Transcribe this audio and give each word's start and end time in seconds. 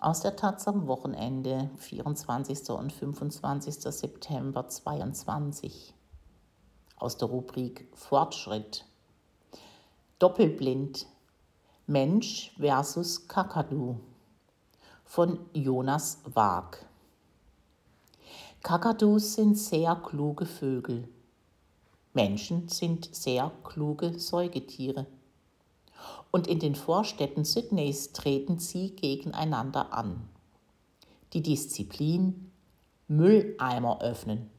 aus 0.00 0.20
der 0.20 0.36
Taz 0.36 0.68
am 0.68 0.86
Wochenende 0.86 1.70
24. 1.76 2.70
und 2.70 2.92
25. 2.92 3.74
September 3.74 4.68
22 4.68 5.92
aus 6.96 7.16
der 7.16 7.28
Rubrik 7.28 7.88
Fortschritt. 7.94 8.84
Doppelblind 10.18 11.06
Mensch 11.86 12.54
versus 12.58 13.26
Kakadu 13.26 13.98
von 15.04 15.40
Jonas 15.52 16.20
Waag. 16.24 16.86
Kakadus 18.62 19.34
sind 19.34 19.58
sehr 19.58 19.96
kluge 19.96 20.46
Vögel. 20.46 21.08
Menschen 22.12 22.68
sind 22.68 23.14
sehr 23.14 23.50
kluge 23.64 24.18
Säugetiere 24.18 25.06
und 26.30 26.46
in 26.46 26.58
den 26.58 26.74
Vorstädten 26.74 27.44
Sydneys 27.44 28.12
treten 28.12 28.58
sie 28.58 28.90
gegeneinander 28.90 29.92
an. 29.92 30.28
Die 31.32 31.42
Disziplin 31.42 32.50
Mülleimer 33.08 34.00
öffnen. 34.02 34.50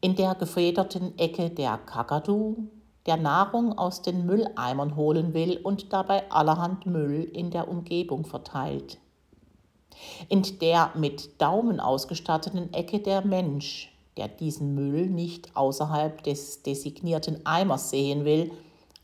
In 0.00 0.16
der 0.16 0.34
gefederten 0.34 1.18
Ecke 1.18 1.48
der 1.48 1.78
Kakadu, 1.78 2.68
der 3.06 3.16
Nahrung 3.16 3.78
aus 3.78 4.02
den 4.02 4.26
Mülleimern 4.26 4.96
holen 4.96 5.32
will 5.32 5.58
und 5.62 5.92
dabei 5.92 6.30
allerhand 6.30 6.84
Müll 6.86 7.22
in 7.22 7.50
der 7.50 7.68
Umgebung 7.68 8.24
verteilt. 8.24 8.98
In 10.28 10.42
der 10.60 10.92
mit 10.94 11.40
Daumen 11.40 11.80
ausgestatteten 11.80 12.72
Ecke 12.72 13.00
der 13.00 13.24
Mensch, 13.24 13.90
der 14.16 14.28
diesen 14.28 14.74
Müll 14.74 15.06
nicht 15.06 15.56
außerhalb 15.56 16.22
des 16.22 16.62
designierten 16.62 17.46
Eimers 17.46 17.90
sehen 17.90 18.24
will 18.24 18.50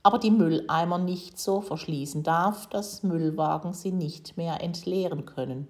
aber 0.03 0.19
die 0.19 0.31
Mülleimer 0.31 0.99
nicht 0.99 1.39
so 1.39 1.61
verschließen 1.61 2.23
darf, 2.23 2.67
dass 2.69 3.03
Müllwagen 3.03 3.73
sie 3.73 3.93
nicht 3.93 4.37
mehr 4.37 4.63
entleeren 4.63 5.27
können. 5.27 5.69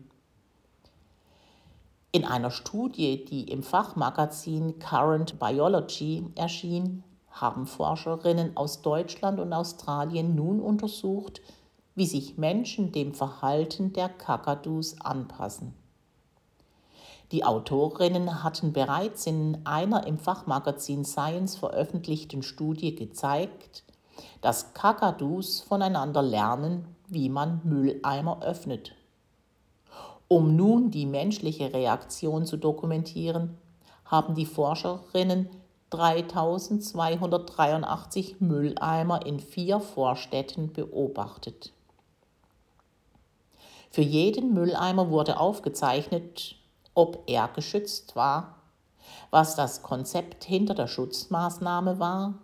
In 2.12 2.24
einer 2.24 2.50
Studie, 2.50 3.24
die 3.24 3.44
im 3.50 3.62
Fachmagazin 3.62 4.78
Current 4.78 5.38
Biology 5.38 6.26
erschien, 6.34 7.04
haben 7.30 7.66
Forscherinnen 7.66 8.56
aus 8.56 8.82
Deutschland 8.82 9.38
und 9.38 9.52
Australien 9.52 10.34
nun 10.34 10.60
untersucht, 10.60 11.40
wie 11.94 12.06
sich 12.06 12.36
Menschen 12.36 12.92
dem 12.92 13.14
Verhalten 13.14 13.92
der 13.92 14.08
Kakadus 14.08 15.00
anpassen. 15.00 15.74
Die 17.30 17.44
Autorinnen 17.44 18.42
hatten 18.42 18.72
bereits 18.72 19.26
in 19.26 19.58
einer 19.64 20.04
im 20.06 20.18
Fachmagazin 20.18 21.04
Science 21.04 21.56
veröffentlichten 21.56 22.42
Studie 22.42 22.96
gezeigt, 22.96 23.84
dass 24.40 24.74
Kakadus 24.74 25.60
voneinander 25.60 26.22
lernen, 26.22 26.96
wie 27.08 27.28
man 27.28 27.60
Mülleimer 27.64 28.42
öffnet. 28.42 28.94
Um 30.28 30.56
nun 30.56 30.90
die 30.90 31.06
menschliche 31.06 31.72
Reaktion 31.72 32.44
zu 32.46 32.56
dokumentieren, 32.56 33.56
haben 34.04 34.34
die 34.34 34.46
Forscherinnen 34.46 35.48
3283 35.90 38.40
Mülleimer 38.40 39.24
in 39.26 39.38
vier 39.40 39.80
Vorstädten 39.80 40.72
beobachtet. 40.72 41.72
Für 43.90 44.02
jeden 44.02 44.54
Mülleimer 44.54 45.10
wurde 45.10 45.40
aufgezeichnet, 45.40 46.54
ob 46.94 47.24
er 47.26 47.48
geschützt 47.48 48.14
war, 48.14 48.54
was 49.30 49.56
das 49.56 49.82
Konzept 49.82 50.44
hinter 50.44 50.74
der 50.74 50.86
Schutzmaßnahme 50.86 51.98
war 51.98 52.34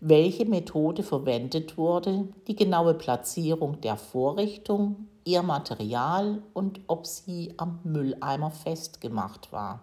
welche 0.00 0.44
Methode 0.44 1.02
verwendet 1.02 1.78
wurde, 1.78 2.28
die 2.46 2.56
genaue 2.56 2.94
Platzierung 2.94 3.80
der 3.80 3.96
Vorrichtung, 3.96 5.08
ihr 5.24 5.42
Material 5.42 6.42
und 6.52 6.80
ob 6.86 7.06
sie 7.06 7.54
am 7.56 7.80
Mülleimer 7.82 8.50
festgemacht 8.50 9.52
war. 9.52 9.80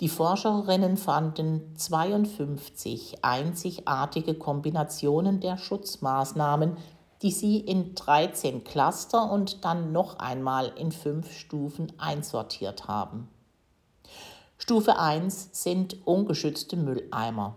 Die 0.00 0.08
Forscherinnen 0.08 0.96
fanden 0.96 1.76
52 1.76 3.22
einzigartige 3.22 4.34
Kombinationen 4.34 5.40
der 5.40 5.58
Schutzmaßnahmen, 5.58 6.78
die 7.20 7.30
sie 7.30 7.58
in 7.58 7.94
13 7.94 8.64
Cluster 8.64 9.30
und 9.30 9.62
dann 9.64 9.92
noch 9.92 10.18
einmal 10.18 10.72
in 10.76 10.90
fünf 10.90 11.30
Stufen 11.32 11.92
einsortiert 11.98 12.88
haben. 12.88 13.28
Stufe 14.56 14.98
1 14.98 15.50
sind 15.52 16.06
ungeschützte 16.06 16.76
Mülleimer. 16.76 17.56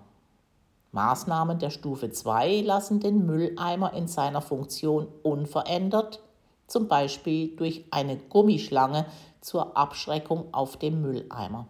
Maßnahmen 0.94 1.58
der 1.58 1.72
Stufe 1.72 2.12
2 2.12 2.62
lassen 2.62 3.00
den 3.00 3.26
Mülleimer 3.26 3.94
in 3.94 4.08
seiner 4.08 4.42
Funktion 4.42 5.08
unverändert, 5.24 6.22
zum 6.68 6.88
Beispiel 6.88 7.56
durch 7.56 7.86
eine 7.90 8.16
Gummischlange 8.16 9.08
zur 9.42 9.76
Abschreckung 9.76 10.54
auf 10.54 10.78
dem 10.78 11.02
Mülleimer. 11.02 11.68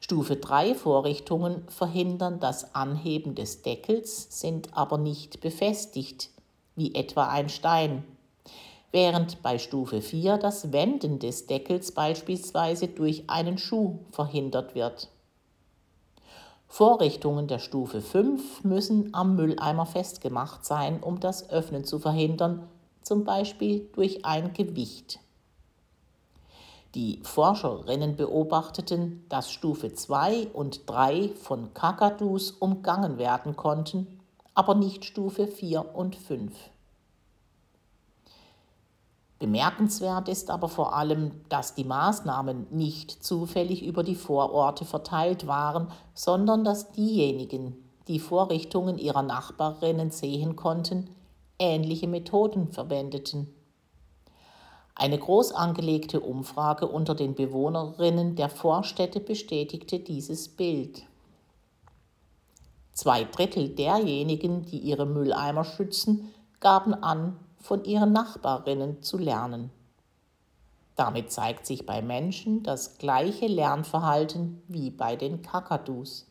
Stufe 0.00 0.36
3 0.36 0.74
Vorrichtungen 0.74 1.66
verhindern 1.68 2.40
das 2.40 2.74
Anheben 2.74 3.34
des 3.34 3.62
Deckels, 3.62 4.38
sind 4.38 4.76
aber 4.76 4.98
nicht 4.98 5.40
befestigt, 5.40 6.28
wie 6.74 6.94
etwa 6.94 7.28
ein 7.28 7.48
Stein, 7.48 8.04
während 8.92 9.42
bei 9.42 9.58
Stufe 9.58 10.02
4 10.02 10.36
das 10.36 10.72
Wenden 10.72 11.20
des 11.20 11.46
Deckels 11.46 11.92
beispielsweise 11.92 12.88
durch 12.88 13.30
einen 13.30 13.56
Schuh 13.56 14.00
verhindert 14.10 14.74
wird. 14.74 15.08
Vorrichtungen 16.68 17.46
der 17.46 17.58
Stufe 17.58 18.00
5 18.00 18.64
müssen 18.64 19.14
am 19.14 19.36
Mülleimer 19.36 19.86
festgemacht 19.86 20.64
sein, 20.64 21.02
um 21.02 21.20
das 21.20 21.48
Öffnen 21.50 21.84
zu 21.84 21.98
verhindern, 21.98 22.68
zum 23.02 23.24
Beispiel 23.24 23.88
durch 23.94 24.24
ein 24.24 24.52
Gewicht. 24.52 25.20
Die 26.94 27.20
Forscherinnen 27.22 28.16
beobachteten, 28.16 29.24
dass 29.28 29.52
Stufe 29.52 29.92
2 29.92 30.48
und 30.52 30.88
3 30.88 31.30
von 31.34 31.72
Kakadus 31.74 32.50
umgangen 32.52 33.18
werden 33.18 33.54
konnten, 33.54 34.20
aber 34.54 34.74
nicht 34.74 35.04
Stufe 35.04 35.46
4 35.46 35.94
und 35.94 36.16
5. 36.16 36.52
Bemerkenswert 39.38 40.28
ist 40.28 40.50
aber 40.50 40.68
vor 40.68 40.94
allem, 40.94 41.32
dass 41.50 41.74
die 41.74 41.84
Maßnahmen 41.84 42.68
nicht 42.70 43.22
zufällig 43.22 43.84
über 43.84 44.02
die 44.02 44.14
Vororte 44.14 44.86
verteilt 44.86 45.46
waren, 45.46 45.88
sondern 46.14 46.64
dass 46.64 46.92
diejenigen, 46.92 47.76
die 48.08 48.18
Vorrichtungen 48.18 48.98
ihrer 48.98 49.22
Nachbarinnen 49.22 50.10
sehen 50.10 50.56
konnten, 50.56 51.10
ähnliche 51.58 52.08
Methoden 52.08 52.68
verwendeten. 52.68 53.52
Eine 54.94 55.18
groß 55.18 55.52
angelegte 55.52 56.20
Umfrage 56.20 56.86
unter 56.88 57.14
den 57.14 57.34
Bewohnerinnen 57.34 58.36
der 58.36 58.48
Vorstädte 58.48 59.20
bestätigte 59.20 59.98
dieses 59.98 60.48
Bild. 60.48 61.02
Zwei 62.94 63.24
Drittel 63.24 63.68
derjenigen, 63.68 64.62
die 64.62 64.78
ihre 64.78 65.04
Mülleimer 65.04 65.64
schützen, 65.64 66.32
gaben 66.60 66.94
an, 66.94 67.38
von 67.66 67.84
ihren 67.84 68.12
Nachbarinnen 68.12 69.02
zu 69.02 69.18
lernen. 69.18 69.70
Damit 70.94 71.32
zeigt 71.32 71.66
sich 71.66 71.84
bei 71.84 72.00
Menschen 72.00 72.62
das 72.62 72.96
gleiche 72.96 73.48
Lernverhalten 73.48 74.62
wie 74.68 74.90
bei 74.90 75.16
den 75.16 75.42
Kakadus. 75.42 76.26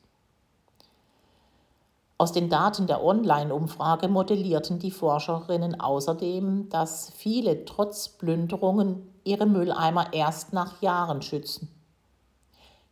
Aus 2.17 2.31
den 2.31 2.49
Daten 2.49 2.87
der 2.87 3.03
Online-Umfrage 3.03 4.07
modellierten 4.07 4.79
die 4.79 4.91
Forscherinnen 4.91 5.79
außerdem, 5.79 6.69
dass 6.69 7.11
viele 7.13 7.65
trotz 7.65 8.07
Plünderungen 8.07 9.13
ihre 9.25 9.45
Mülleimer 9.45 10.13
erst 10.13 10.53
nach 10.53 10.81
Jahren 10.81 11.21
schützen. 11.21 11.69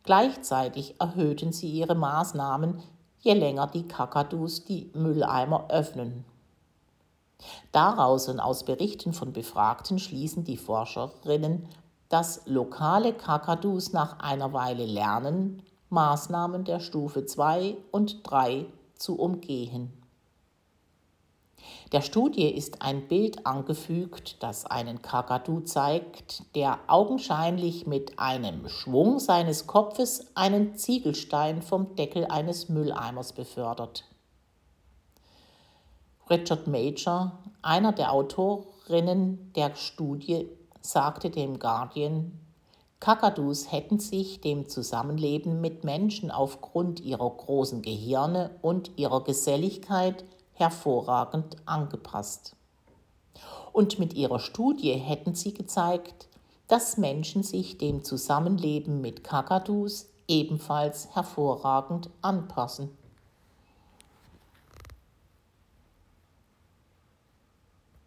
Gleichzeitig 0.02 1.00
erhöhten 1.00 1.52
sie 1.52 1.70
ihre 1.70 1.94
Maßnahmen, 1.94 2.82
je 3.20 3.32
länger 3.32 3.68
die 3.68 3.88
Kakadus 3.88 4.66
die 4.66 4.90
Mülleimer 4.92 5.70
öffnen. 5.70 6.26
Daraus 7.72 8.28
und 8.28 8.40
aus 8.40 8.64
Berichten 8.64 9.12
von 9.12 9.32
Befragten 9.32 9.98
schließen 9.98 10.44
die 10.44 10.56
Forscherinnen, 10.56 11.68
dass 12.08 12.42
lokale 12.46 13.12
Kakadus 13.12 13.92
nach 13.92 14.20
einer 14.20 14.52
Weile 14.52 14.86
lernen, 14.86 15.62
Maßnahmen 15.90 16.64
der 16.64 16.80
Stufe 16.80 17.26
2 17.26 17.76
und 17.90 18.20
3 18.22 18.66
zu 18.96 19.18
umgehen. 19.18 19.92
Der 21.92 22.00
Studie 22.00 22.48
ist 22.48 22.82
ein 22.82 23.08
Bild 23.08 23.46
angefügt, 23.46 24.42
das 24.42 24.66
einen 24.66 25.02
Kakadu 25.02 25.60
zeigt, 25.60 26.42
der 26.54 26.78
augenscheinlich 26.88 27.86
mit 27.86 28.18
einem 28.18 28.68
Schwung 28.68 29.18
seines 29.18 29.66
Kopfes 29.66 30.26
einen 30.34 30.76
Ziegelstein 30.76 31.62
vom 31.62 31.94
Deckel 31.94 32.26
eines 32.26 32.68
Mülleimers 32.68 33.32
befördert. 33.32 34.04
Richard 36.30 36.66
Major, 36.66 37.32
einer 37.60 37.92
der 37.92 38.10
Autorinnen 38.10 39.52
der 39.54 39.74
Studie, 39.74 40.48
sagte 40.80 41.28
dem 41.28 41.58
Guardian, 41.58 42.40
Kakadus 42.98 43.70
hätten 43.70 43.98
sich 43.98 44.40
dem 44.40 44.66
Zusammenleben 44.66 45.60
mit 45.60 45.84
Menschen 45.84 46.30
aufgrund 46.30 47.00
ihrer 47.00 47.28
großen 47.28 47.82
Gehirne 47.82 48.52
und 48.62 48.92
ihrer 48.96 49.22
Geselligkeit 49.22 50.24
hervorragend 50.54 51.56
angepasst. 51.66 52.56
Und 53.74 53.98
mit 53.98 54.14
ihrer 54.14 54.38
Studie 54.38 54.92
hätten 54.92 55.34
sie 55.34 55.52
gezeigt, 55.52 56.28
dass 56.68 56.96
Menschen 56.96 57.42
sich 57.42 57.76
dem 57.76 58.02
Zusammenleben 58.02 59.02
mit 59.02 59.24
Kakadus 59.24 60.08
ebenfalls 60.26 61.14
hervorragend 61.14 62.08
anpassen. 62.22 62.96